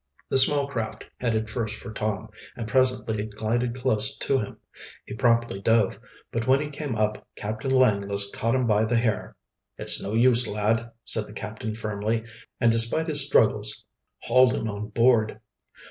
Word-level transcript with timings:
The 0.29 0.39
small 0.39 0.65
craft 0.67 1.05
headed 1.19 1.47
first 1.47 1.75
for 1.79 1.93
Tom, 1.93 2.29
and 2.55 2.67
presently 2.67 3.21
it 3.21 3.35
glided 3.37 3.75
close 3.75 4.17
to 4.17 4.39
him. 4.39 4.57
He 5.05 5.13
promptly 5.13 5.61
dove, 5.61 5.99
but 6.31 6.47
when 6.47 6.59
he 6.59 6.69
came 6.71 6.95
up 6.95 7.27
Captain 7.35 7.69
Langless 7.69 8.27
caught 8.31 8.55
him 8.55 8.65
by 8.65 8.83
the 8.83 8.97
hair. 8.97 9.35
"It's 9.77 10.01
no 10.01 10.15
use, 10.15 10.47
lad," 10.47 10.89
said 11.03 11.27
the 11.27 11.33
captain 11.33 11.75
firmly, 11.75 12.23
and 12.59 12.71
despite 12.71 13.09
his 13.09 13.27
struggles 13.27 13.85
hauled 14.23 14.55
him 14.55 14.67
on 14.67 14.87
board. 14.87 15.39